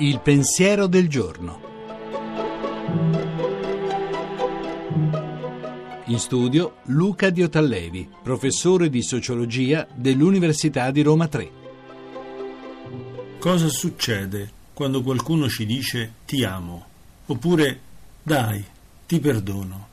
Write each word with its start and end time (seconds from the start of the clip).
Il 0.00 0.20
pensiero 0.20 0.86
del 0.86 1.08
giorno. 1.08 1.60
In 6.06 6.18
studio 6.18 6.76
Luca 6.84 7.30
Diotallevi, 7.30 8.08
professore 8.22 8.88
di 8.88 9.02
sociologia 9.02 9.86
dell'Università 9.94 10.90
di 10.90 11.02
Roma 11.02 11.28
3. 11.28 11.50
Cosa 13.38 13.68
succede 13.68 14.50
quando 14.72 15.02
qualcuno 15.02 15.48
ci 15.48 15.66
dice 15.66 16.12
ti 16.26 16.44
amo? 16.44 16.86
Oppure 17.26 17.80
dai, 18.22 18.64
ti 19.06 19.20
perdono. 19.20 19.88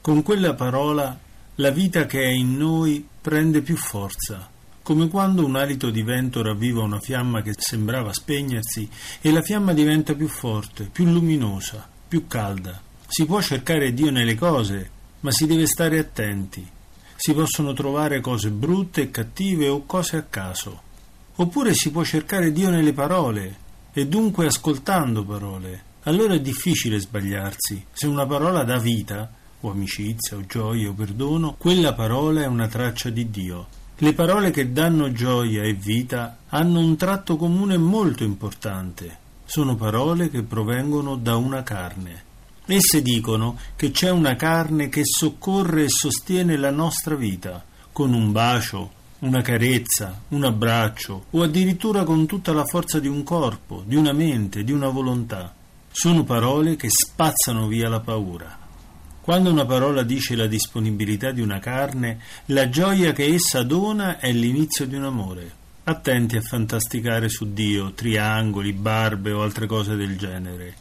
Con 0.00 0.22
quella 0.22 0.54
parola 0.54 1.18
la 1.60 1.70
vita 1.70 2.06
che 2.06 2.22
è 2.22 2.28
in 2.28 2.56
noi 2.56 3.06
prende 3.20 3.60
più 3.60 3.76
forza, 3.76 4.48
come 4.82 5.08
quando 5.08 5.44
un 5.44 5.56
alito 5.56 5.90
di 5.90 6.02
vento 6.02 6.40
ravviva 6.42 6.82
una 6.82 7.00
fiamma 7.00 7.42
che 7.42 7.52
sembrava 7.54 8.14
spegnersi 8.14 8.88
e 9.20 9.30
la 9.30 9.42
fiamma 9.42 9.74
diventa 9.74 10.14
più 10.14 10.26
forte, 10.26 10.84
più 10.84 11.04
luminosa, 11.04 11.86
più 12.08 12.26
calda. 12.26 12.80
Si 13.06 13.26
può 13.26 13.42
cercare 13.42 13.92
Dio 13.92 14.10
nelle 14.10 14.36
cose, 14.36 14.90
ma 15.20 15.30
si 15.30 15.46
deve 15.46 15.66
stare 15.66 15.98
attenti. 15.98 16.66
Si 17.14 17.34
possono 17.34 17.74
trovare 17.74 18.20
cose 18.20 18.48
brutte 18.50 19.02
e 19.02 19.10
cattive 19.10 19.68
o 19.68 19.84
cose 19.84 20.16
a 20.16 20.22
caso. 20.22 20.80
Oppure 21.34 21.74
si 21.74 21.90
può 21.90 22.02
cercare 22.02 22.52
Dio 22.52 22.70
nelle 22.70 22.94
parole, 22.94 23.58
e 23.92 24.06
dunque 24.06 24.46
ascoltando 24.46 25.26
parole. 25.26 25.88
Allora 26.04 26.32
è 26.32 26.40
difficile 26.40 26.98
sbagliarsi. 26.98 27.84
Se 27.92 28.06
una 28.06 28.24
parola 28.24 28.64
dà 28.64 28.78
vita, 28.78 29.30
o 29.60 29.70
amicizia, 29.70 30.36
o 30.36 30.46
gioia, 30.46 30.88
o 30.88 30.92
perdono, 30.92 31.54
quella 31.58 31.92
parola 31.92 32.42
è 32.42 32.46
una 32.46 32.68
traccia 32.68 33.10
di 33.10 33.30
Dio. 33.30 33.66
Le 33.98 34.14
parole 34.14 34.50
che 34.50 34.72
danno 34.72 35.12
gioia 35.12 35.62
e 35.62 35.74
vita 35.74 36.38
hanno 36.48 36.80
un 36.80 36.96
tratto 36.96 37.36
comune 37.36 37.76
molto 37.76 38.24
importante. 38.24 39.18
Sono 39.44 39.76
parole 39.76 40.30
che 40.30 40.42
provengono 40.42 41.16
da 41.16 41.36
una 41.36 41.62
carne. 41.62 42.28
Esse 42.64 43.02
dicono 43.02 43.58
che 43.76 43.90
c'è 43.90 44.10
una 44.10 44.36
carne 44.36 44.88
che 44.88 45.02
soccorre 45.04 45.84
e 45.84 45.88
sostiene 45.88 46.56
la 46.56 46.70
nostra 46.70 47.14
vita, 47.14 47.62
con 47.92 48.14
un 48.14 48.32
bacio, 48.32 48.90
una 49.18 49.42
carezza, 49.42 50.22
un 50.28 50.44
abbraccio, 50.44 51.26
o 51.30 51.42
addirittura 51.42 52.04
con 52.04 52.26
tutta 52.26 52.52
la 52.52 52.64
forza 52.64 53.00
di 53.00 53.08
un 53.08 53.22
corpo, 53.22 53.82
di 53.84 53.96
una 53.96 54.12
mente, 54.12 54.64
di 54.64 54.72
una 54.72 54.88
volontà. 54.88 55.52
Sono 55.90 56.24
parole 56.24 56.76
che 56.76 56.88
spazzano 56.88 57.66
via 57.66 57.88
la 57.88 58.00
paura. 58.00 58.59
Quando 59.30 59.52
una 59.52 59.64
parola 59.64 60.02
dice 60.02 60.34
la 60.34 60.48
disponibilità 60.48 61.30
di 61.30 61.40
una 61.40 61.60
carne, 61.60 62.18
la 62.46 62.68
gioia 62.68 63.12
che 63.12 63.26
essa 63.26 63.62
dona 63.62 64.18
è 64.18 64.32
l'inizio 64.32 64.88
di 64.88 64.96
un 64.96 65.04
amore. 65.04 65.52
Attenti 65.84 66.36
a 66.36 66.40
fantasticare 66.40 67.28
su 67.28 67.52
Dio, 67.52 67.92
triangoli, 67.92 68.72
barbe 68.72 69.30
o 69.30 69.42
altre 69.42 69.68
cose 69.68 69.94
del 69.94 70.18
genere. 70.18 70.74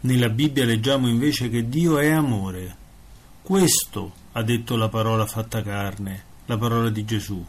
Nella 0.00 0.30
Bibbia 0.30 0.64
leggiamo 0.64 1.06
invece 1.06 1.48
che 1.48 1.68
Dio 1.68 1.98
è 1.98 2.10
amore. 2.10 2.76
Questo 3.40 4.12
ha 4.32 4.42
detto 4.42 4.74
la 4.74 4.88
parola 4.88 5.24
fatta 5.24 5.62
carne, 5.62 6.24
la 6.46 6.58
parola 6.58 6.90
di 6.90 7.04
Gesù. 7.04 7.46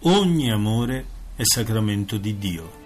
Ogni 0.00 0.50
amore 0.50 1.06
è 1.36 1.42
sacramento 1.42 2.18
di 2.18 2.36
Dio. 2.36 2.85